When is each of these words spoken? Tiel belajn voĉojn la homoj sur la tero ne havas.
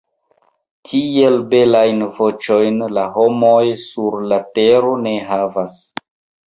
Tiel 0.91 1.37
belajn 1.51 2.01
voĉojn 2.17 2.81
la 2.99 3.05
homoj 3.19 3.63
sur 3.87 4.19
la 4.35 4.43
tero 4.59 5.01
ne 5.09 5.19
havas. 5.33 5.83